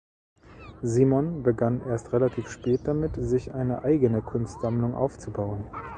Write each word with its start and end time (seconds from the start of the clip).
Simon 0.81 1.43
begann 1.43 1.85
erst 1.85 2.11
relativ 2.11 2.49
spät 2.49 2.79
damit, 2.85 3.11
sich 3.17 3.53
eine 3.53 3.83
eigene 3.83 4.23
Kunstsammlung 4.23 4.95
aufzubauen. 4.95 5.65